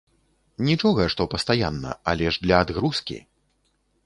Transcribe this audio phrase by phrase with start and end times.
[0.69, 3.21] Нічога, што пастаянна, але ж для адгрузкі!